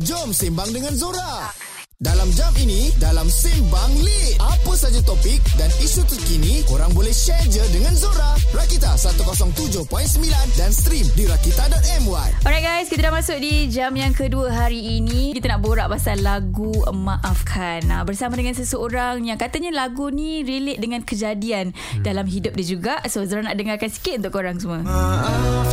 Jom 0.00 0.32
sembang 0.32 0.72
dengan 0.72 0.96
Zora. 0.96 1.52
Dalam 2.00 2.32
jam 2.32 2.48
ini, 2.56 2.88
dalam 2.96 3.28
Sembang 3.28 3.92
Lit. 4.00 4.40
Apa 4.40 4.72
saja 4.72 5.04
topik 5.04 5.36
dan 5.60 5.68
isu 5.84 6.00
terkini, 6.08 6.64
korang 6.64 6.96
boleh 6.96 7.12
share 7.12 7.44
je 7.52 7.60
dengan 7.76 7.92
Zora. 7.92 8.32
Rakita 8.56 8.88
107.9 8.96 9.84
dan 10.56 10.72
stream 10.72 11.04
di 11.12 11.28
rakita.my. 11.28 12.28
Alright 12.40 12.64
guys, 12.64 12.88
kita 12.88 13.04
dah 13.04 13.12
masuk 13.12 13.36
di 13.36 13.68
jam 13.68 13.92
yang 13.92 14.16
kedua 14.16 14.48
hari 14.48 14.80
ini. 14.96 15.36
Kita 15.36 15.52
nak 15.52 15.60
borak 15.60 15.92
pasal 15.92 16.24
lagu 16.24 16.72
Maafkan. 16.88 17.84
Nah, 17.84 18.08
bersama 18.08 18.40
dengan 18.40 18.56
seseorang 18.56 19.20
yang 19.28 19.36
katanya 19.36 19.76
lagu 19.76 20.08
ni 20.08 20.40
relate 20.40 20.80
dengan 20.80 21.04
kejadian 21.04 21.76
hmm. 21.76 22.00
dalam 22.00 22.24
hidup 22.24 22.56
dia 22.56 22.64
juga. 22.64 22.96
So 23.12 23.28
Zara 23.28 23.44
nak 23.44 23.60
dengarkan 23.60 23.92
sikit 23.92 24.24
untuk 24.24 24.40
korang 24.40 24.56
semua. 24.56 24.80
Maaf 24.80 25.68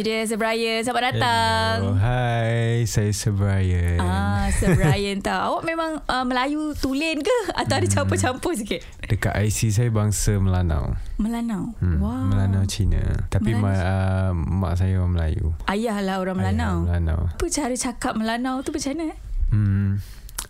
Itu 0.00 0.08
dia 0.08 0.24
Sir 0.24 0.40
Brian. 0.40 0.80
Selamat 0.80 1.12
datang. 1.12 1.92
Hello. 1.92 2.00
Hai, 2.00 2.88
saya 2.88 3.12
Sir 3.12 3.36
Brian. 3.36 4.00
Ah, 4.00 4.48
Sir 4.48 4.72
Brian 4.80 5.20
tahu. 5.20 5.60
Awak 5.60 5.62
memang 5.68 6.00
uh, 6.08 6.24
Melayu 6.24 6.72
tulen 6.72 7.20
ke 7.20 7.38
atau 7.52 7.76
ada 7.76 7.84
campur-campur 7.84 8.56
sikit? 8.56 8.80
Dekat 9.04 9.36
IC 9.36 9.68
saya 9.68 9.92
bangsa 9.92 10.40
Melanau. 10.40 10.96
Melanau. 11.20 11.76
Hmm, 11.84 12.00
wow. 12.00 12.32
Melanau 12.32 12.64
Cina. 12.64 13.28
Tapi 13.28 13.52
Melanau. 13.52 13.68
ma, 13.68 13.72
uh, 13.76 14.30
mak 14.32 14.80
saya 14.80 14.96
orang 15.04 15.20
Melayu. 15.20 15.52
Ayah 15.68 16.00
lah 16.00 16.16
orang 16.16 16.40
Ayah 16.40 16.48
Melanau. 16.48 16.74
Melanau. 16.88 17.20
Apa 17.36 17.44
cara 17.52 17.74
cakap 17.76 18.16
Melanau 18.16 18.64
tu 18.64 18.72
macam 18.72 18.96
mana? 18.96 19.12
Hmm, 19.52 20.00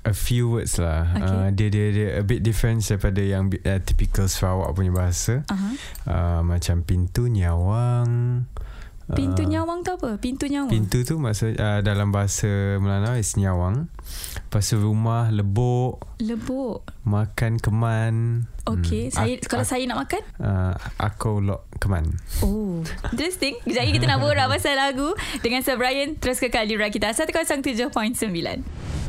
a 0.06 0.14
few 0.14 0.46
words 0.46 0.78
lah. 0.78 1.10
Okay. 1.10 1.26
Uh, 1.26 1.48
dia, 1.50 1.68
dia, 1.74 1.86
dia 1.90 2.08
a 2.18 2.22
bit 2.22 2.46
different 2.46 2.86
daripada 2.86 3.18
yang 3.18 3.50
uh, 3.50 3.82
typical 3.82 4.30
Sarawak 4.30 4.78
punya 4.78 4.94
bahasa. 4.94 5.42
Aha. 5.50 5.70
Uh, 6.06 6.40
macam 6.46 6.86
pintu 6.86 7.26
nyawang. 7.26 8.46
Pintu 9.12 9.40
Uh, 9.40 9.48
nyawang 9.48 9.80
tu 9.80 9.90
apa? 9.92 10.16
Pintu 10.16 10.44
nyawang. 10.44 10.68
Pintu 10.68 11.02
tu 11.02 11.16
maksud 11.16 11.54
uh, 11.54 11.80
dalam 11.80 12.08
bahasa 12.08 12.46
Melanau 12.76 13.14
is 13.14 13.34
nyawang. 13.34 13.90
Lepas 14.42 14.66
tu 14.66 14.76
rumah 14.76 15.28
lebok, 15.28 16.02
Lebuk. 16.18 16.82
makan 17.02 17.56
keman. 17.56 18.14
Okey, 18.64 19.08
Hmm, 19.08 19.14
saya 19.16 19.34
ak- 19.34 19.46
kalau 19.46 19.62
ak- 19.62 19.68
saya 19.68 19.82
nak 19.84 19.98
makan? 20.00 20.22
Uh, 20.36 20.72
aku 20.96 21.38
lok 21.40 21.66
keman. 21.76 22.06
Oh, 22.40 22.82
interesting. 23.06 23.58
Kejap 23.60 23.80
lagi 23.80 23.92
kita 23.92 24.06
nak 24.06 24.18
borak 24.18 24.46
pasal 24.52 24.74
lagu 24.74 25.10
dengan 25.38 25.60
Sir 25.60 25.74
Brian. 25.74 26.14
Terus 26.14 26.38
kekal 26.38 26.64
di 26.64 26.74
Rakita 26.74 27.10
107.9. 27.10 27.90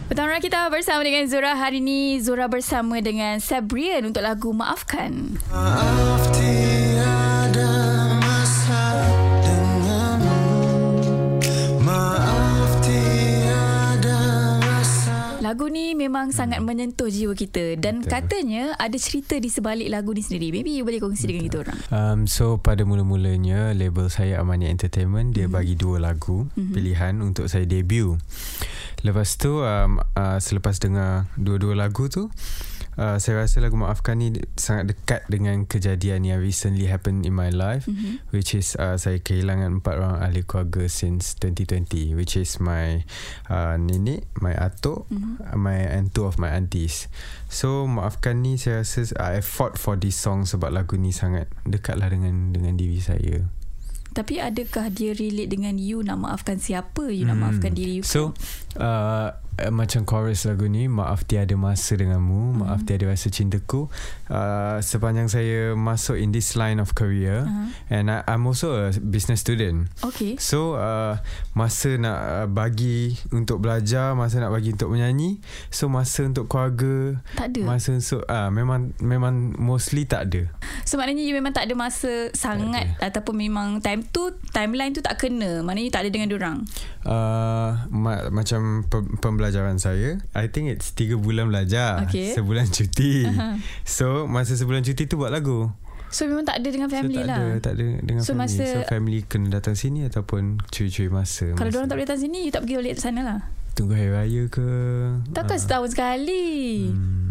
Petang 0.08 0.28
Rakita 0.28 0.68
bersama 0.68 1.02
dengan 1.02 1.24
Zora. 1.26 1.56
Hari 1.56 1.80
ini 1.80 2.00
Zora 2.18 2.46
bersama 2.46 3.00
dengan 3.00 3.40
Sabrian 3.40 4.04
untuk 4.04 4.20
lagu 4.20 4.52
Maafkan. 4.52 5.40
Maaf 5.48 6.36
Lagu 15.52 15.68
ni 15.68 16.00
memang 16.00 16.32
sangat 16.32 16.64
menyentuh 16.64 17.12
jiwa 17.12 17.36
kita 17.36 17.76
dan 17.76 18.00
Betul. 18.00 18.08
katanya 18.08 18.72
ada 18.80 18.96
cerita 18.96 19.36
di 19.36 19.52
sebalik 19.52 19.92
lagu 19.92 20.16
ni 20.16 20.24
sendiri. 20.24 20.48
Maybe 20.48 20.80
you 20.80 20.88
boleh 20.88 21.04
kongsi 21.04 21.28
dengan 21.28 21.44
kita 21.44 21.58
orang. 21.68 21.80
Um, 21.92 22.20
so 22.24 22.56
pada 22.56 22.88
mula-mulanya 22.88 23.76
label 23.76 24.08
saya 24.08 24.40
Amani 24.40 24.72
Entertainment 24.72 25.36
dia 25.36 25.52
bagi 25.52 25.76
dua 25.76 26.00
lagu 26.00 26.48
pilihan 26.56 27.20
untuk 27.20 27.52
saya 27.52 27.68
debut. 27.68 28.16
Lepas 29.04 29.36
tu 29.36 29.60
um, 29.60 30.00
uh, 30.00 30.40
selepas 30.40 30.80
dengar 30.80 31.28
dua-dua 31.36 31.76
lagu 31.76 32.08
tu 32.08 32.32
uh, 33.02 33.18
saya 33.18 33.42
rasa 33.42 33.58
lagu 33.58 33.74
Maafkan 33.74 34.22
ni 34.22 34.30
sangat 34.54 34.94
dekat 34.94 35.26
dengan 35.26 35.66
kejadian 35.66 36.22
yang 36.22 36.38
recently 36.38 36.86
happened 36.86 37.26
in 37.26 37.34
my 37.34 37.50
life 37.50 37.90
Mhm. 37.90 38.22
which 38.30 38.54
is 38.54 38.78
uh, 38.78 38.94
saya 38.96 39.18
kehilangan 39.18 39.82
empat 39.82 39.98
orang 39.98 40.22
ahli 40.22 40.46
keluarga 40.46 40.86
since 40.86 41.34
2020 41.42 42.14
which 42.14 42.38
is 42.38 42.62
my 42.62 43.02
uh, 43.50 43.74
nenek, 43.82 44.30
my 44.38 44.54
atuk, 44.54 45.10
Mhm. 45.10 45.42
my 45.58 45.82
and 45.82 46.14
two 46.14 46.30
of 46.30 46.38
my 46.38 46.54
aunties. 46.54 47.10
So 47.50 47.90
maafkan 47.90 48.46
ni 48.46 48.62
saya 48.62 48.86
rasa 48.86 49.10
I 49.18 49.42
fought 49.42 49.82
for 49.82 49.98
this 49.98 50.14
song 50.14 50.46
sebab 50.46 50.70
lagu 50.70 50.94
ni 50.96 51.10
sangat 51.10 51.50
dekatlah 51.66 52.14
dengan 52.14 52.54
dengan 52.54 52.78
diri 52.78 53.02
saya. 53.02 53.50
Tapi 54.12 54.44
adakah 54.44 54.92
dia 54.92 55.16
relate 55.16 55.56
dengan 55.56 55.80
you 55.80 56.04
nak 56.04 56.20
maafkan 56.20 56.60
siapa? 56.60 57.08
You 57.10 57.24
nak 57.24 57.40
Hmm. 57.40 57.44
maafkan 57.48 57.72
diri 57.72 58.00
you? 58.00 58.06
So 58.06 58.36
uh, 58.76 59.32
uh, 59.62 59.72
macam 59.72 60.04
chorus 60.04 60.44
lagu 60.44 60.66
ni 60.66 60.86
maaf 60.86 61.24
tiada 61.24 61.54
masa 61.54 61.94
denganmu, 61.94 62.60
maaf 62.60 62.82
Mhm. 62.82 62.86
tiada 62.86 63.06
rasa 63.08 63.30
cintaku. 63.30 63.88
Uh, 64.26 64.80
sepanjang 64.80 65.28
saya 65.28 65.74
masuk 65.74 66.16
in 66.16 66.32
this 66.32 66.54
line 66.54 66.78
of 66.78 66.94
career 66.94 67.44
Uh-huh. 67.44 67.68
and 67.90 68.08
I, 68.08 68.26
I'm 68.26 68.44
also 68.44 68.74
a 68.74 68.96
business 68.98 69.40
student. 69.40 69.88
Okay. 70.02 70.36
So 70.38 70.76
uh, 70.76 71.22
masa 71.52 71.96
nak 71.96 72.18
uh, 72.20 72.48
bagi 72.48 73.14
untuk 73.30 73.60
belajar, 73.60 74.14
masa 74.14 74.40
nak 74.40 74.50
bagi 74.50 74.72
untuk 74.72 74.90
menyanyi, 74.90 75.38
so 75.68 75.86
masa 75.86 76.24
untuk 76.24 76.48
keluarga, 76.48 77.20
Tak 77.36 77.52
ada. 77.52 77.62
masa 77.68 77.94
untuk 77.94 78.24
uh, 78.24 78.50
memang 78.50 78.96
memang 78.98 79.34
mostly 79.56 80.04
tak 80.04 80.28
ada. 80.28 80.50
So 80.84 80.96
maknanya 80.96 81.22
you 81.22 81.34
memang 81.34 81.52
tak 81.52 81.68
ada 81.68 81.76
masa 81.76 82.32
sangat 82.32 82.98
ataupun 82.98 83.36
memang 83.36 83.80
time 83.80 84.02
tu 84.06 84.32
timeline 84.50 84.92
tu 84.92 85.00
tak 85.00 85.18
kena. 85.18 85.62
Maknanya 85.62 85.86
you 85.86 85.94
tak 85.94 86.04
ada 86.04 86.12
dengan 86.12 86.28
diorang. 86.28 86.58
Uh, 87.02 87.74
ma- 87.90 88.30
macam 88.30 88.86
pe- 88.86 89.10
pembelajaran 89.54 89.78
saya, 89.78 90.10
I 90.32 90.48
think 90.48 90.70
it's 90.70 90.96
3 90.96 91.14
bulan 91.18 91.46
belajar, 91.46 92.08
Okay. 92.08 92.32
sebulan 92.32 92.72
cuti. 92.72 93.28
Aha. 93.28 93.60
So 93.84 94.24
masa 94.26 94.56
sebulan 94.56 94.82
cuti 94.82 95.04
tu 95.06 95.16
buat 95.16 95.28
lagu. 95.30 95.68
So 96.08 96.24
memang 96.24 96.44
tak 96.44 96.60
ada 96.60 96.68
dengan 96.68 96.88
family 96.88 97.16
so, 97.16 97.22
tak 97.22 97.28
lah. 97.30 97.40
ada, 97.42 97.60
tak 97.62 97.74
ada 97.74 97.86
dengan 98.02 98.22
So, 98.22 98.32
family. 98.34 98.48
masa- 98.54 98.68
so 98.70 98.80
family 98.86 99.20
kena 99.22 99.48
datang 99.50 99.76
sini 99.76 100.04
ataupun 100.06 100.60
curi-curi 100.66 101.08
masa. 101.08 101.52
Kalau 101.52 101.60
masa. 101.62 101.72
diorang 101.74 101.88
tak 101.88 101.96
boleh 101.98 102.08
datang 102.08 102.22
sini 102.22 102.38
You 102.42 102.52
tak 102.52 102.62
pergi 102.62 102.76
balik 102.78 102.96
sana 102.98 103.22
lah 103.22 103.40
tunggu 103.72 103.92
hari 103.94 104.12
raya 104.12 104.44
ke? 104.48 104.68
Takkan 105.30 105.56
Ah. 105.56 105.62
setahun 105.62 105.90
sekali 105.92 106.92
Hmm. 106.92 107.31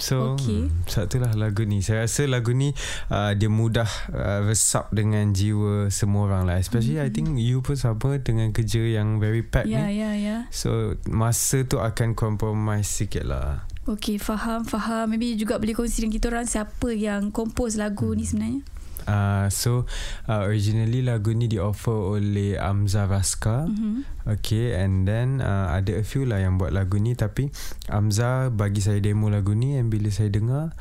So 0.00 0.34
okay. 0.34 0.72
Satu 0.88 1.20
lah 1.20 1.36
lagu 1.36 1.62
ni. 1.68 1.84
Saya 1.84 2.08
rasa 2.08 2.24
lagu 2.24 2.56
ni 2.56 2.72
uh, 3.12 3.36
Dia 3.36 3.52
mudah 3.52 3.86
uh, 4.10 4.48
Resap 4.48 4.88
dengan 4.96 5.30
jiwa 5.36 5.92
Semua 5.92 6.26
orang 6.32 6.48
lah. 6.48 6.56
Especially 6.58 6.96
Hmm. 6.96 7.06
I 7.06 7.10
think 7.12 7.28
You 7.36 7.60
pun 7.60 7.76
sama 7.76 8.18
Dengan 8.18 8.50
kerja 8.50 8.80
yang 8.82 9.20
Very 9.20 9.44
packed 9.44 9.70
Ya 9.70 9.86
ni. 9.86 10.00
ya 10.00 10.10
ya. 10.16 10.36
So 10.50 10.96
Masa 11.06 11.62
tu 11.68 11.78
akan 11.78 12.16
Compromise 12.16 12.88
sikit 12.88 13.28
lah. 13.28 13.68
Okay 13.84 14.16
faham 14.16 14.64
faham. 14.64 15.12
Maybe 15.12 15.32
you 15.32 15.38
juga 15.40 15.60
boleh 15.60 15.76
kongsi 15.76 16.04
dengan 16.04 16.16
kita 16.16 16.26
orang 16.32 16.46
Siapa 16.48 16.90
yang 16.96 17.28
compose 17.30 17.76
lagu 17.76 18.12
ni 18.16 18.24
sebenarnya 18.24 18.64
uh, 19.06 19.46
So 19.48 19.88
uh, 20.26 20.42
Originally 20.44 21.00
lagu 21.00 21.32
ni 21.32 21.46
Di 21.46 21.56
offer 21.56 22.18
oleh 22.18 22.58
Amza 22.58 23.06
Raska 23.06 23.64
mm-hmm. 23.68 24.28
Okay 24.28 24.76
and 24.76 25.06
then 25.06 25.40
uh, 25.40 25.72
Ada 25.72 26.00
a 26.00 26.04
few 26.04 26.26
lah 26.26 26.40
yang 26.40 26.58
buat 26.58 26.74
lagu 26.74 27.00
ni 27.00 27.16
Tapi 27.16 27.48
Amza 27.88 28.50
bagi 28.50 28.82
saya 28.82 28.98
demo 28.98 29.30
lagu 29.30 29.56
ni 29.56 29.78
And 29.78 29.88
bila 29.88 30.10
saya 30.10 30.28
dengar 30.28 30.76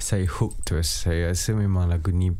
Saya 0.00 0.26
hook 0.26 0.56
terus 0.64 0.88
Saya 0.88 1.30
rasa 1.30 1.54
memang 1.54 1.86
lagu 1.86 2.10
ni 2.10 2.32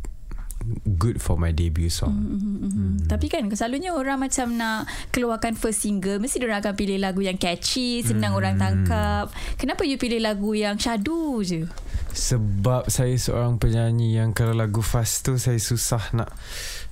Good 0.85 1.25
for 1.25 1.41
my 1.41 1.57
debut 1.57 1.89
song 1.89 2.13
Mm-hmm, 2.13 2.57
mm-hmm. 2.61 2.93
Tapi 3.09 3.33
kan 3.33 3.49
selalunya 3.49 3.97
orang 3.97 4.21
macam 4.21 4.61
nak 4.61 4.85
keluarkan 5.09 5.57
first 5.57 5.89
single 5.89 6.21
mesti 6.21 6.37
dia 6.37 6.53
akan 6.53 6.77
pilih 6.77 7.01
lagu 7.01 7.25
yang 7.25 7.41
catchy, 7.41 8.05
senang 8.05 8.37
Hmm. 8.37 8.41
orang 8.45 8.55
tangkap. 8.61 9.33
Kenapa 9.57 9.89
you 9.89 9.97
pilih 9.97 10.21
lagu 10.21 10.53
yang 10.53 10.77
syadu 10.77 11.41
je? 11.41 11.65
Sebab 12.13 12.91
saya 12.91 13.15
seorang 13.17 13.57
penyanyi 13.57 14.19
Yang 14.19 14.43
kalau 14.43 14.55
lagu 14.55 14.83
fast 14.83 15.27
tu 15.27 15.39
Saya 15.39 15.59
susah 15.59 16.03
nak 16.15 16.31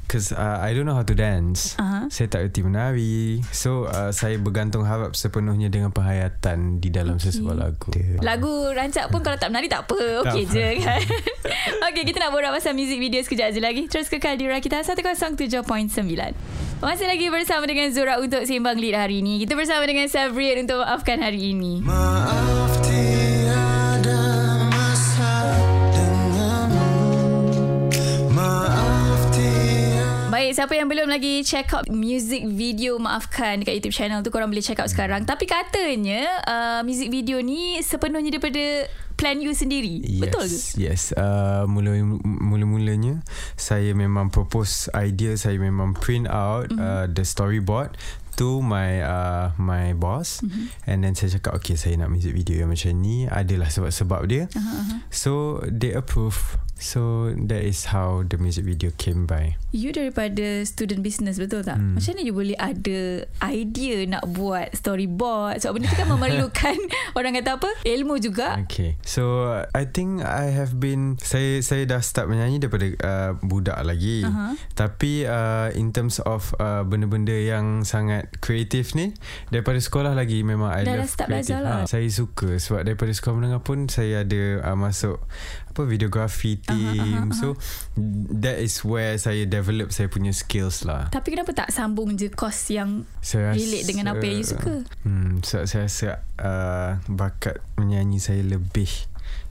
Cause 0.09 0.33
uh, 0.33 0.65
I 0.65 0.73
don't 0.73 0.89
know 0.89 0.97
how 0.97 1.05
to 1.05 1.13
dance 1.13 1.77
Aha. 1.77 2.09
Saya 2.09 2.33
tak 2.33 2.49
erti 2.49 2.65
menari 2.65 3.45
So 3.53 3.85
uh, 3.85 4.09
saya 4.09 4.41
bergantung 4.41 4.89
harap 4.89 5.13
sepenuhnya 5.13 5.69
Dengan 5.69 5.93
penghayatan 5.93 6.81
Di 6.81 6.89
dalam 6.89 7.21
okay. 7.21 7.29
sesebuah 7.29 7.57
lagu 7.61 7.93
Lagu 8.25 8.73
rancak 8.73 9.13
pun 9.13 9.21
kalau 9.21 9.37
tak 9.37 9.53
menari 9.53 9.69
tak 9.69 9.85
apa. 9.85 10.25
Okey 10.25 10.45
Tak 10.49 10.55
je 10.55 10.69
kan. 10.81 11.03
Okey 11.93 12.03
kita 12.09 12.19
nak 12.25 12.31
borak 12.33 12.55
pasal 12.57 12.73
music 12.73 12.99
video 13.03 13.21
sekejap 13.21 13.53
je 13.53 13.61
lagi. 13.61 13.83
Terus 13.91 14.07
kekal 14.09 14.39
di 14.39 14.47
Rakita 14.47 14.81
107.9. 14.85 15.65
Masih 16.79 17.07
lagi 17.11 17.27
bersama 17.27 17.67
dengan 17.67 17.91
Zura 17.91 18.23
untuk 18.23 18.47
Sembang 18.47 18.79
Lead 18.79 18.95
hari 18.95 19.19
ini. 19.19 19.43
Kita 19.43 19.59
bersama 19.59 19.83
dengan 19.83 20.07
Sabrian 20.07 20.63
untuk 20.63 20.79
maafkan 20.79 21.19
hari 21.19 21.51
ini. 21.53 21.83
Maaf 21.83 22.79
siapa 30.59 30.75
yang 30.75 30.91
belum 30.91 31.07
lagi 31.07 31.47
check 31.47 31.71
out 31.71 31.87
music 31.87 32.43
video 32.43 32.99
Maafkan 32.99 33.63
dekat 33.63 33.79
YouTube 33.79 33.95
channel 33.95 34.27
tu 34.27 34.35
korang 34.35 34.51
boleh 34.51 34.59
check 34.59 34.83
out 34.83 34.91
sekarang. 34.91 35.23
Tapi 35.23 35.47
katanya 35.47 36.27
uh, 36.43 36.81
music 36.83 37.15
video 37.15 37.39
ni 37.39 37.79
sepenuhnya 37.79 38.35
daripada 38.35 38.91
plan 39.15 39.39
you 39.39 39.55
sendiri. 39.55 40.03
Yes, 40.03 40.19
Betul 40.19 40.51
ke? 40.51 40.59
Yes. 40.75 41.03
Uh, 41.15 41.63
mula 41.71 42.03
mula-mulanya 42.27 43.23
saya 43.55 43.95
memang 43.95 44.35
propose 44.35 44.91
idea, 44.99 45.39
saya 45.39 45.63
memang 45.63 45.95
print 45.95 46.27
out 46.27 46.75
mm-hmm. 46.75 46.83
uh, 46.83 47.07
the 47.07 47.23
storyboard 47.23 47.95
to 48.39 48.63
my 48.63 49.03
uh, 49.03 49.51
my 49.59 49.91
boss 49.93 50.41
Mhm. 50.41 50.47
mm-hmm. 50.47 50.67
and 50.87 50.99
then 51.03 51.13
saya 51.13 51.35
cakap 51.35 51.59
okay 51.59 51.75
saya 51.75 51.99
nak 51.99 52.09
music 52.09 52.31
video 52.33 52.63
yang 52.63 52.71
macam 52.71 52.95
ni 52.95 53.27
adalah 53.27 53.67
sebab-sebab 53.67 54.21
dia 54.25 54.47
Aha, 54.55 54.63
aha. 54.79 54.97
so 55.11 55.59
they 55.67 55.91
approve 55.91 56.55
so 56.79 57.35
that 57.35 57.59
is 57.61 57.91
how 57.91 58.23
the 58.23 58.39
music 58.39 58.63
video 58.63 58.95
came 58.95 59.27
by 59.27 59.59
You 59.69 59.91
daripada 59.93 60.65
student 60.65 61.05
business 61.05 61.37
betul 61.37 61.61
tak? 61.61 61.77
Hmm. 61.77 61.99
Macam 61.99 62.17
mana 62.17 62.23
you 62.25 62.33
boleh 62.33 62.57
ada 62.57 63.01
idea 63.45 64.09
nak 64.09 64.25
buat 64.33 64.73
storyboard? 64.73 65.61
Sebab 65.61 65.77
benda 65.77 65.93
tu 65.93 65.99
kan 65.99 66.09
memerlukan 66.15 66.77
orang 67.13 67.37
kata 67.37 67.61
apa? 67.61 67.69
Ilmu 67.85 68.17
juga. 68.17 68.57
Okay 68.65 68.97
So 69.05 69.53
I 69.77 69.85
think 69.85 70.25
I 70.25 70.49
have 70.49 70.81
been 70.81 71.21
Saya 71.21 71.61
saya 71.61 71.85
dah 71.85 72.01
start 72.01 72.33
menyanyi 72.33 72.63
Daripada 72.63 72.87
uh, 73.05 73.31
budak 73.43 73.77
lagi 73.83 74.25
Aha. 74.25 74.57
Tapi 74.73 75.29
uh, 75.29 75.69
In 75.77 75.93
terms 75.93 76.17
of 76.23 76.57
uh, 76.57 76.81
Benda-benda 76.83 77.35
yang 77.35 77.85
Sangat 77.85 78.28
kreatif 78.39 78.93
ni 78.93 79.17
Daripada 79.49 79.77
sekolah 79.77 80.13
lagi 80.13 80.41
Memang 80.41 80.69
I 80.71 80.85
Dah- 80.85 80.97
love 80.97 81.09
start 81.09 81.29
kreatif. 81.29 81.53
belajar 81.53 81.61
lah. 81.61 81.79
Ha, 81.83 81.89
Saya 81.89 82.07
suka 82.07 82.57
Sebab 82.57 82.81
daripada 82.83 83.11
sekolah 83.11 83.35
menengah 83.35 83.61
pun 83.61 83.87
Saya 83.87 84.23
ada 84.23 84.43
uh, 84.63 84.77
Masuk 84.77 85.19
Apa 85.69 85.83
Videografi 85.83 86.59
team 86.59 87.27
aha, 87.27 87.29
aha. 87.29 87.35
So 87.35 87.49
That 88.35 88.59
is 88.59 88.81
where 88.81 89.17
Saya 89.17 89.45
develop 89.45 89.91
Saya 89.91 90.07
punya 90.07 90.31
skills 90.31 90.83
lah 90.83 91.09
Tapi 91.09 91.33
kenapa 91.33 91.51
tak 91.53 91.69
sambung 91.69 92.15
je 92.15 92.29
course 92.29 92.71
yang 92.71 93.09
saya 93.19 93.53
relate 93.53 93.85
dengan 93.85 94.13
apa 94.13 94.23
yang 94.23 94.41
you 94.41 94.47
suka? 94.47 94.75
Hmm, 95.03 95.41
so, 95.41 95.65
saya 95.65 95.85
rasa 95.85 96.11
uh, 96.37 96.91
bakat 97.07 97.59
menyanyi 97.75 98.19
saya 98.19 98.41
lebih 98.41 98.89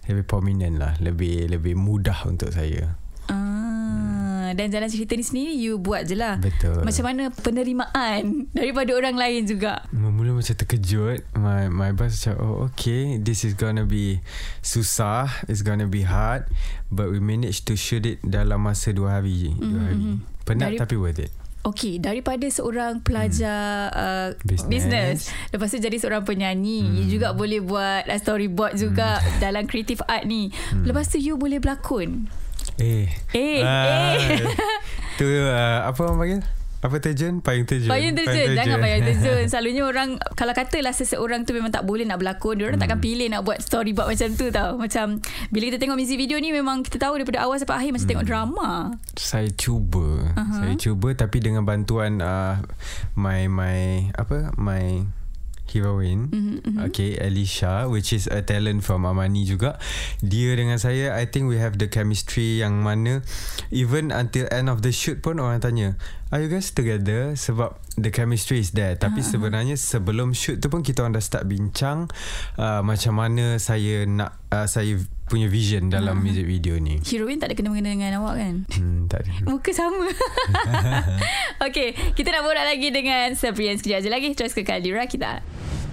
lebih 0.08 0.24
prominent 0.24 0.80
lah, 0.80 0.94
lebih 0.98 1.48
lebih 1.48 1.76
mudah 1.76 2.24
untuk 2.24 2.50
saya. 2.50 2.96
Ah, 4.48 4.56
dan 4.56 4.70
jalan 4.70 4.88
cerita 4.88 5.12
ni 5.12 5.22
sendiri 5.22 5.52
you 5.52 5.76
buat 5.76 6.04
je 6.04 6.16
lah. 6.16 6.38
Betul. 6.38 6.80
Macam 6.80 7.04
mana 7.04 7.24
penerimaan 7.30 8.22
daripada 8.56 8.94
orang 8.94 9.14
lain 9.14 9.44
juga? 9.44 9.84
Mula 9.92 10.32
macam 10.32 10.54
terkejut 10.54 11.20
My 11.34 11.68
my 11.68 11.92
boss 11.92 12.16
macam 12.18 12.34
Oh 12.40 12.56
okay 12.66 13.18
This 13.18 13.44
is 13.44 13.52
gonna 13.52 13.84
be 13.84 14.24
Susah 14.62 15.28
It's 15.46 15.60
gonna 15.60 15.86
be 15.86 16.02
hard 16.02 16.48
But 16.88 17.10
we 17.10 17.20
managed 17.20 17.66
to 17.66 17.76
shoot 17.76 18.04
it 18.04 18.22
Dalam 18.22 18.62
masa 18.62 18.90
dua 18.90 19.20
hari 19.20 19.36
je 19.38 19.52
Dua 19.54 19.82
hari 19.84 19.98
Mhm. 19.98 20.16
Penat 20.44 20.70
Dari- 20.70 20.80
tapi 20.80 20.96
worth 20.96 21.20
it 21.20 21.32
Okey, 21.60 22.00
daripada 22.00 22.48
seorang 22.48 23.04
pelajar 23.04 23.92
uh, 23.92 24.28
Business. 24.40 24.72
business, 24.72 25.18
lepas 25.52 25.68
tu 25.68 25.76
jadi 25.76 26.00
seorang 26.00 26.24
penyanyi, 26.24 26.80
hmm. 26.80 26.96
you 26.96 27.04
juga 27.12 27.36
boleh 27.36 27.60
buat 27.60 28.08
uh, 28.08 28.16
storyboard 28.16 28.80
juga 28.80 29.20
Hmm. 29.20 29.44
dalam 29.44 29.64
creative 29.66 30.00
art 30.02 30.24
ni. 30.24 30.48
Lepas 30.80 31.12
tu 31.12 31.20
you 31.20 31.36
boleh 31.36 31.60
berlakon. 31.60 32.32
Eh. 32.78 33.10
Eh, 33.34 33.66
ah, 33.66 34.14
eh. 34.14 34.46
Tu 35.18 35.26
uh, 35.26 35.82
Apa 35.90 36.00
orang 36.06 36.18
panggil? 36.22 36.42
Apa 36.78 37.02
terjun? 37.02 37.42
Payung 37.42 37.66
terjun. 37.66 37.90
Payung 37.90 38.14
terjun. 38.14 38.54
Jangan 38.54 38.78
payung 38.78 39.02
terjun. 39.02 39.44
Selalunya 39.52 39.82
orang 39.82 40.10
Kalau 40.38 40.54
katalah 40.54 40.94
seseorang 40.94 41.42
tu 41.42 41.58
Memang 41.58 41.74
tak 41.74 41.90
boleh 41.90 42.06
nak 42.06 42.22
berlakon 42.22 42.62
Diorang 42.62 42.78
hmm. 42.78 42.86
takkan 42.86 43.02
pilih 43.02 43.34
Nak 43.34 43.42
buat 43.42 43.58
storyboard 43.66 44.14
macam 44.14 44.30
tu 44.38 44.54
tau. 44.54 44.78
Macam 44.78 45.18
Bila 45.50 45.64
kita 45.74 45.82
tengok 45.82 45.98
music 45.98 46.22
video 46.22 46.38
ni 46.38 46.54
Memang 46.54 46.86
kita 46.86 47.02
tahu 47.02 47.18
Daripada 47.18 47.50
awal 47.50 47.58
sampai 47.58 47.82
akhir 47.82 47.92
Macam 47.98 48.08
tengok 48.14 48.28
drama. 48.30 48.70
Saya 49.18 49.50
cuba. 49.58 50.30
Uh-huh. 50.38 50.54
saya 50.54 50.74
cuba 50.78 51.18
tapi 51.18 51.42
dengan 51.42 51.66
bantuan 51.66 52.22
uh, 52.22 52.62
my 53.18 53.50
my 53.50 54.14
apa? 54.14 54.54
My 54.54 55.02
heroine 55.72 56.28
Mhm, 56.32 56.56
mhm. 56.64 56.78
okay 56.88 57.16
Alicia 57.20 57.88
which 57.88 58.12
is 58.12 58.28
a 58.28 58.40
talent 58.42 58.84
from 58.84 59.04
Amani 59.04 59.44
juga 59.44 59.80
dia 60.20 60.56
dengan 60.56 60.80
saya 60.80 61.16
I 61.16 61.28
think 61.28 61.48
we 61.48 61.60
have 61.60 61.76
the 61.80 61.88
chemistry 61.88 62.60
yang 62.60 62.80
mana 62.84 63.24
even 63.70 64.10
until 64.12 64.48
end 64.52 64.68
of 64.68 64.84
the 64.84 64.92
shoot 64.92 65.20
pun 65.20 65.40
orang 65.40 65.60
tanya 65.60 66.00
are 66.32 66.40
you 66.44 66.50
guys 66.52 66.72
together? 66.72 67.34
Sebab 67.36 67.76
the 67.96 68.12
chemistry 68.12 68.60
is 68.60 68.72
there. 68.76 68.96
Tapi 68.96 69.24
aha. 69.24 69.30
sebenarnya 69.30 69.76
sebelum 69.80 70.36
shoot 70.36 70.60
tu 70.60 70.68
pun 70.68 70.84
kita 70.84 71.04
orang 71.04 71.16
dah 71.16 71.24
start 71.24 71.48
bincang 71.48 72.12
uh, 72.60 72.82
macam 72.84 73.14
mana 73.16 73.58
saya 73.58 74.04
nak 74.08 74.38
uh, 74.52 74.68
saya 74.68 75.00
punya 75.28 75.52
vision 75.52 75.92
dalam 75.92 76.20
Aha. 76.20 76.24
music 76.24 76.48
video 76.48 76.80
ni. 76.80 77.04
Heroin 77.04 77.36
tak 77.36 77.52
ada 77.52 77.56
kena-mengena 77.60 77.92
dengan 77.92 78.24
awak 78.24 78.36
kan? 78.40 78.56
Hmm, 78.80 79.12
tak 79.12 79.28
ada. 79.28 79.32
Muka 79.52 79.72
sama. 79.76 80.08
Okay 81.68 81.98
Kita 82.14 82.30
nak 82.30 82.46
borak 82.46 82.70
lagi 82.70 82.94
dengan 82.94 83.34
Sabrian 83.34 83.82
Sekejap 83.82 84.06
je 84.06 84.10
lagi. 84.14 84.30
Terus 84.38 84.54
ke 84.54 84.62
Kalira 84.62 85.10
kita 85.10 85.42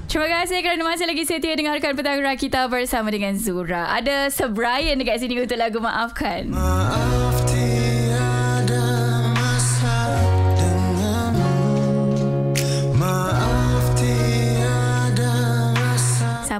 Terima 0.05 0.29
kasih 0.29 0.61
kerana 0.61 0.85
masih 0.85 1.09
lagi 1.09 1.25
setia 1.25 1.57
dengarkan 1.57 1.97
Petang 1.97 2.21
Rakita 2.21 2.69
bersama 2.69 3.09
dengan 3.11 3.35
Zura. 3.35 3.91
Ada 3.91 4.31
Sebrian 4.31 5.01
dekat 5.01 5.19
sini 5.19 5.43
untuk 5.43 5.59
lagu 5.59 5.81
Maafkan. 5.81 6.53
Maaf 6.53 7.44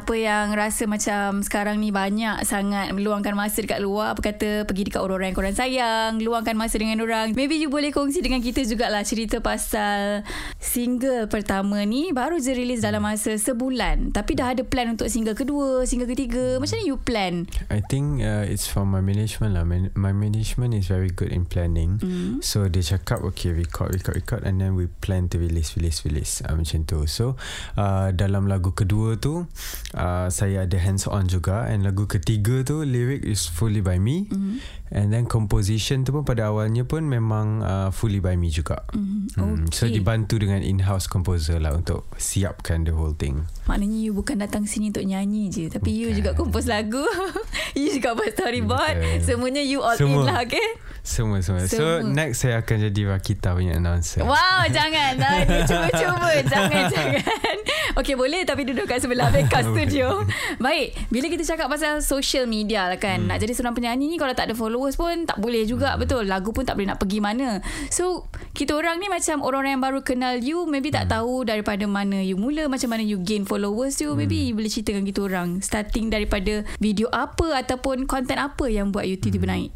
Siapa 0.05 0.21
yang 0.21 0.53
rasa 0.53 0.85
macam 0.85 1.41
sekarang 1.41 1.81
ni 1.81 1.89
banyak 1.89 2.45
sangat 2.45 2.93
meluangkan 2.93 3.33
masa 3.33 3.65
dekat 3.65 3.81
luar 3.81 4.13
apa 4.13 4.21
kata 4.21 4.69
pergi 4.69 4.93
dekat 4.93 5.01
orang-orang 5.01 5.33
yang 5.33 5.39
korang 5.41 5.57
sayang 5.57 6.21
luangkan 6.21 6.61
masa 6.61 6.77
dengan 6.77 7.01
orang 7.01 7.33
maybe 7.33 7.57
you 7.57 7.73
boleh 7.73 7.89
kongsi 7.89 8.21
dengan 8.21 8.45
kita 8.45 8.69
jugalah 8.69 9.01
cerita 9.01 9.41
pasal 9.41 10.21
single 10.61 11.25
pertama 11.33 11.89
ni 11.89 12.13
baru 12.13 12.37
je 12.37 12.53
release 12.53 12.85
dalam 12.85 13.01
masa 13.01 13.33
sebulan 13.41 14.13
tapi 14.13 14.37
dah 14.37 14.53
ada 14.53 14.61
plan 14.61 14.93
untuk 14.93 15.09
single 15.09 15.33
kedua 15.33 15.89
single 15.89 16.13
ketiga 16.13 16.61
macam 16.61 16.77
mana 16.77 16.85
you 16.85 17.01
plan 17.01 17.49
I 17.73 17.81
think 17.81 18.21
uh, 18.21 18.45
it's 18.45 18.69
from 18.69 18.93
my 18.93 19.01
management 19.01 19.57
lah. 19.57 19.65
Man- 19.65 19.89
my 19.97 20.13
management 20.13 20.77
is 20.77 20.93
very 20.93 21.09
good 21.09 21.33
in 21.33 21.49
planning. 21.49 21.97
mm. 21.97 22.45
So 22.45 22.69
dia 22.69 22.85
cakap 22.85 23.25
okay 23.33 23.57
record 23.57 23.97
record 23.97 24.21
record 24.21 24.43
and 24.45 24.61
then 24.61 24.77
we 24.77 24.93
plan 25.01 25.33
to 25.33 25.41
release 25.41 25.73
release 25.81 26.05
release 26.05 26.45
uh, 26.45 26.53
macam 26.53 26.85
tu. 26.85 27.09
So 27.09 27.41
uh, 27.81 28.13
dalam 28.13 28.53
lagu 28.53 28.77
kedua 28.77 29.17
tu 29.17 29.49
uh, 29.95 30.27
saya 30.27 30.63
ada 30.63 30.77
hands 30.77 31.07
on 31.07 31.25
juga 31.25 31.65
and 31.65 31.83
lagu 31.83 32.05
ketiga 32.05 32.61
tu 32.61 32.83
lyric 32.83 33.23
is 33.23 33.47
fully 33.47 33.79
by 33.79 33.97
me 33.97 34.27
Mm. 34.27 34.59
and 34.91 35.07
then 35.09 35.25
composition 35.25 36.03
tu 36.03 36.11
pun 36.11 36.23
pada 36.23 36.49
awalnya 36.49 36.83
pun 36.83 37.03
memang 37.03 37.61
uh, 37.61 37.89
fully 37.89 38.19
by 38.19 38.35
me 38.35 38.47
juga. 38.47 38.83
Mm. 38.91 39.27
Hmm, 39.35 39.63
So 39.69 39.85
Okay. 39.85 39.97
dibantu 39.97 40.37
dengan 40.37 40.61
in-house 40.61 41.07
composer 41.07 41.57
lah 41.57 41.73
untuk 41.73 42.07
siapkan 42.15 42.83
the 42.83 42.93
whole 42.93 43.13
thing. 43.13 43.47
Maknanya 43.65 43.99
you 44.01 44.13
bukan 44.13 44.39
datang 44.39 44.65
sini 44.65 44.89
untuk 44.89 45.03
nyanyi 45.03 45.49
je 45.49 45.65
Tapi 45.67 45.91
you 45.91 46.09
Bukan. 46.09 46.19
juga 46.19 46.31
compose 46.35 46.67
lagu 46.67 47.01
You 47.79 47.91
juga 47.91 48.13
buat 48.13 48.33
storyboard 48.33 48.97
Betul. 48.97 49.19
Semuanya 49.25 49.61
you 49.61 49.81
all 49.81 49.95
Semua. 49.95 50.21
in 50.21 50.27
lah 50.27 50.39
okay 50.43 50.69
Semua 51.05 51.45
semua. 51.45 51.69
So 51.69 52.01
Semua. 52.01 52.17
next 52.17 52.41
saya 52.41 52.65
akan 52.65 52.77
jadi 52.89 53.01
Rakita 53.13 53.53
punya 53.53 53.77
announcer. 53.77 54.25
Wow, 54.25 54.65
jangan. 54.73 55.21
Nah, 55.21 55.45
cuba-cuba. 55.69 56.33
Jangan, 56.55 56.89
jangan. 56.89 57.57
Okey, 58.01 58.17
boleh 58.17 58.43
tapi 58.49 58.65
duduk 58.65 58.89
kat 58.89 58.99
sebelah 59.05 59.29
backup 59.29 59.69
studio. 59.71 60.25
Baik, 60.57 60.97
bila 61.13 61.29
kita 61.29 61.45
cakap 61.45 61.69
pasal 61.69 62.01
social 62.01 62.49
media 62.49 62.89
lah 62.89 62.97
kan. 62.97 63.21
Hmm. 63.21 63.29
Nak 63.29 63.39
jadi 63.45 63.53
seorang 63.53 63.77
penyanyi 63.77 64.11
ni 64.11 64.17
kalau 64.17 64.33
tak 64.33 64.49
ada 64.51 64.55
followers 64.57 64.97
pun 64.97 65.29
tak 65.29 65.37
boleh 65.39 65.69
juga. 65.69 65.95
Hmm. 65.95 66.01
Betul, 66.01 66.25
lagu 66.25 66.51
pun 66.57 66.65
tak 66.65 66.81
boleh 66.81 66.89
nak 66.91 66.99
pergi 66.99 67.21
mana. 67.21 67.61
So, 67.93 68.27
kita 68.57 68.73
orang 68.73 68.97
ni 68.99 69.13
macam 69.13 69.45
orang-orang 69.45 69.77
yang 69.77 69.85
baru 69.85 70.01
kenal 70.01 70.41
you, 70.41 70.65
maybe 70.65 70.89
tak 70.89 71.13
tahu 71.13 71.45
daripada 71.45 71.85
mana 71.85 72.25
you 72.25 72.41
mula, 72.41 72.65
macam 72.67 72.89
mana 72.89 73.05
you 73.05 73.21
gain 73.21 73.45
followers 73.45 74.01
you. 74.01 74.17
Maybe 74.17 74.51
you 74.51 74.57
boleh 74.57 74.73
ceritakan 74.73 75.05
kita 75.05 75.21
orang. 75.29 75.49
Starting 75.61 76.09
daripada 76.09 76.65
video 76.81 77.13
apa 77.13 77.61
ataupun 77.61 78.09
content 78.09 78.41
apa 78.41 78.73
yang 78.73 78.89
buat 78.89 79.05
you 79.05 79.21
tiba-tiba 79.21 79.53
naik. 79.53 79.71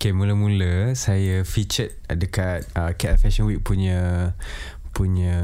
Okay, 0.00 0.16
mula-mula 0.16 0.96
saya 0.96 1.44
featured 1.44 1.92
dekat 2.08 2.64
uh, 2.72 2.96
KL 2.96 3.20
Fashion 3.20 3.44
Week 3.44 3.60
punya 3.60 4.32
punya 4.96 5.36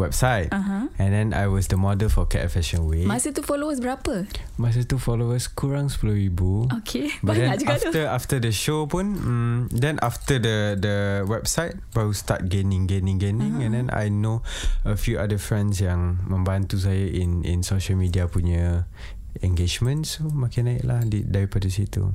website. 0.00 0.48
Aha. 0.48 0.88
And 0.96 1.10
then 1.12 1.28
I 1.36 1.44
was 1.44 1.68
the 1.68 1.76
model 1.76 2.08
for 2.08 2.24
KL 2.24 2.48
Fashion 2.48 2.88
Week. 2.88 3.04
Masa 3.04 3.36
tu 3.36 3.44
followers 3.44 3.76
berapa? 3.84 4.24
Masa 4.56 4.80
tu 4.88 4.96
followers 4.96 5.44
kurang 5.52 5.92
10,000. 5.92 6.72
Okay, 6.80 7.12
But 7.20 7.36
banyak 7.36 7.46
then 7.52 7.60
juga 7.60 7.74
tu. 7.76 7.92
after 7.92 8.02
after 8.08 8.36
the 8.40 8.48
show 8.48 8.88
pun 8.88 9.20
mm, 9.20 9.58
then 9.70 10.00
after 10.00 10.40
the 10.40 10.80
the 10.80 10.96
website 11.28 11.76
baru 11.92 12.16
start 12.16 12.48
gaining 12.48 12.88
gaining 12.88 13.20
gaining 13.20 13.60
Uh-huh. 13.60 13.64
and 13.68 13.76
then 13.76 13.86
I 13.92 14.08
know 14.08 14.40
a 14.88 14.96
few 14.96 15.20
other 15.20 15.36
friends 15.36 15.84
yang 15.84 16.24
membantu 16.24 16.80
saya 16.80 17.12
in 17.12 17.44
in 17.44 17.60
social 17.60 18.00
media 18.00 18.24
punya 18.24 18.88
engagement 19.44 20.08
so 20.08 20.26
makin 20.26 20.64
naik 20.64 20.82
lah 20.82 21.04
di, 21.04 21.28
daripada 21.28 21.68
situ. 21.68 22.08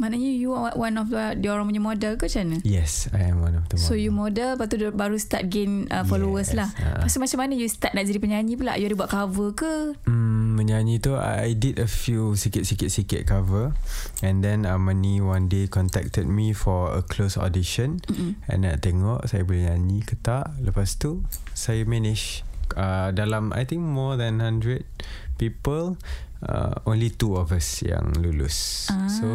Maknanya 0.00 0.32
you 0.32 0.56
are 0.56 0.72
one 0.72 0.96
of 0.96 1.12
the 1.12 1.36
dia 1.36 1.52
orang 1.52 1.68
punya 1.68 1.78
model 1.78 2.16
ke 2.16 2.24
macam 2.24 2.40
mana? 2.48 2.56
Yes, 2.64 3.12
I 3.12 3.28
am 3.28 3.44
one 3.44 3.52
of 3.54 3.68
the 3.68 3.76
So 3.76 3.92
model. 3.92 4.00
you 4.00 4.10
model 4.10 4.50
Lepas 4.56 4.66
tu 4.66 4.76
baru 4.90 5.16
start 5.20 5.44
gain 5.46 5.84
uh, 5.86 6.02
followers 6.02 6.50
Yes, 6.50 6.56
lah 6.56 6.68
ah. 6.74 6.98
Lepas 6.98 7.12
tu 7.12 7.20
macam 7.20 7.38
mana 7.38 7.52
you 7.52 7.68
start 7.68 7.92
nak 7.92 8.08
jadi 8.08 8.16
penyanyi 8.16 8.56
pula 8.56 8.74
You 8.74 8.88
ada 8.88 8.96
buat 8.96 9.12
cover 9.12 9.52
ke 9.52 9.74
Hmm, 10.08 10.56
menyanyi 10.56 10.98
tu 10.98 11.12
I 11.14 11.52
did 11.52 11.76
a 11.76 11.84
few 11.84 12.32
sikit-sikit-sikit 12.32 13.28
cover 13.28 13.76
and 14.20 14.40
then 14.40 14.64
Amani 14.64 15.20
one 15.20 15.46
day 15.46 15.68
contacted 15.68 16.24
me 16.24 16.50
for 16.50 16.90
a 16.90 17.04
close 17.04 17.36
audition 17.36 18.00
Mm-mm. 18.08 18.40
and 18.46 18.64
nak 18.64 18.80
tengok 18.80 19.20
saya 19.24 19.44
boleh 19.44 19.68
nyanyi 19.68 20.00
ke 20.00 20.16
tak 20.16 20.48
lepas 20.58 20.96
tu 20.96 21.20
saya 21.52 21.84
manage 21.84 22.40
uh, 22.74 23.12
dalam 23.12 23.52
I 23.52 23.64
think 23.64 23.84
more 23.84 24.16
than 24.16 24.40
100 24.40 24.84
people 25.36 25.96
uh, 26.46 26.74
only 26.88 27.12
two 27.12 27.36
of 27.36 27.52
us 27.52 27.84
yang 27.84 28.14
lulus 28.16 28.88
ah. 28.92 29.08
so 29.08 29.26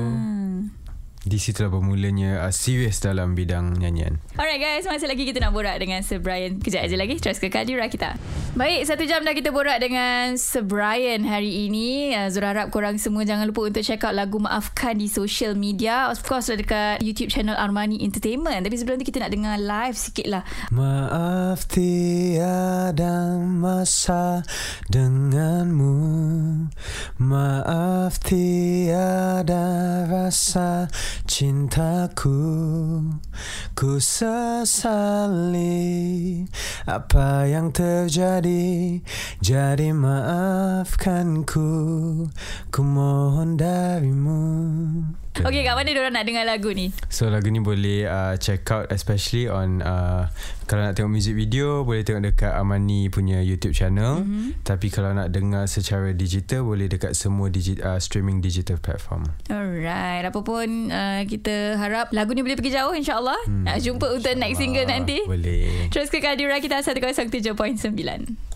di 1.25 1.41
situlah 1.41 1.73
bermulanya 1.73 2.45
uh, 2.45 2.53
serius 2.53 3.01
dalam 3.01 3.33
bidang 3.33 3.81
nyanyian. 3.81 4.21
Alright 4.37 4.61
guys, 4.61 4.85
masa 4.85 5.09
lagi 5.09 5.25
kita 5.25 5.41
nak 5.41 5.57
borak 5.57 5.81
dengan 5.81 6.05
Sir 6.05 6.21
Brian. 6.21 6.61
Kejap 6.61 6.85
aja 6.85 6.93
lagi, 6.93 7.17
terus 7.17 7.41
ke 7.41 7.49
Kadira 7.49 7.89
kita. 7.89 8.13
Baik, 8.55 8.87
satu 8.87 9.03
jam 9.03 9.19
dah 9.19 9.35
kita 9.35 9.51
borak 9.51 9.83
dengan 9.83 10.39
Sir 10.39 10.63
Brian 10.63 11.27
hari 11.27 11.67
ini. 11.67 12.15
Uh, 12.15 12.31
Zura 12.31 12.55
harap 12.55 12.71
korang 12.71 12.95
semua 12.95 13.27
jangan 13.27 13.51
lupa 13.51 13.67
untuk 13.67 13.83
check 13.83 13.99
out 14.07 14.15
lagu 14.15 14.39
Maafkan 14.39 14.95
di 14.95 15.11
social 15.11 15.59
media. 15.59 16.07
Of 16.07 16.23
course, 16.23 16.47
dekat 16.47 17.03
YouTube 17.03 17.35
channel 17.35 17.59
Armani 17.59 17.99
Entertainment. 17.99 18.63
Tapi 18.63 18.79
sebelum 18.79 19.03
tu 19.03 19.11
kita 19.11 19.27
nak 19.27 19.35
dengar 19.35 19.59
live 19.59 19.99
sikit 19.99 20.31
lah. 20.31 20.47
Maaf 20.71 21.67
tiada 21.67 23.43
masa 23.43 24.39
denganmu 24.87 25.99
Maaf 27.19 28.23
tiada 28.23 29.67
rasa 30.07 30.87
cintaku 31.27 32.39
Ku 33.75 33.99
sesali 33.99 35.67
apa 36.87 37.51
yang 37.51 37.75
terjadi 37.75 38.44
Jadi 39.41 39.89
maafkan 39.91 41.43
ku 41.43 41.69
Ku 42.71 42.81
mohon 42.85 43.57
darimu 43.57 44.41
Okay, 45.43 45.67
kat 45.67 45.75
mana 45.75 45.91
diorang 45.91 46.15
nak 46.15 46.23
dengar 46.23 46.47
lagu 46.47 46.71
ni? 46.71 46.95
So 47.11 47.27
lagu 47.27 47.51
ni 47.51 47.59
boleh 47.59 48.07
uh, 48.07 48.39
check 48.39 48.63
out 48.71 48.87
especially 48.87 49.51
on 49.51 49.83
uh, 49.83 50.31
kalau 50.63 50.87
nak 50.87 50.95
tengok 50.95 51.11
music 51.11 51.35
video 51.35 51.83
boleh 51.83 52.07
tengok 52.07 52.31
dekat 52.31 52.55
Amani 52.55 53.11
punya 53.11 53.43
YouTube 53.43 53.75
channel. 53.75 54.23
Mm-hmm. 54.23 54.63
Tapi 54.63 54.87
kalau 54.87 55.11
nak 55.11 55.35
dengar 55.35 55.67
secara 55.67 56.15
digital 56.15 56.63
boleh 56.63 56.87
dekat 56.87 57.11
semua 57.19 57.51
digi- 57.51 57.83
uh, 57.83 57.99
streaming 57.99 58.39
digital 58.39 58.79
platform. 58.79 59.27
Alright, 59.51 60.23
apa 60.23 60.39
pun 60.39 60.87
uh, 60.87 61.21
kita 61.27 61.75
harap 61.75 62.15
lagu 62.15 62.31
ni 62.31 62.39
boleh 62.39 62.55
pergi 62.55 62.79
jauh 62.79 62.95
insyaAllah. 62.95 63.39
Hmm, 63.43 63.67
nak 63.67 63.83
jumpa 63.83 64.07
untuk 64.15 64.31
next 64.39 64.57
single 64.57 64.87
nanti. 64.87 65.19
Boleh. 65.27 65.91
Terus 65.91 66.07
ke 66.07 66.23
Kadira 66.23 66.57
kita 66.63 66.79
107.9. 66.79 68.54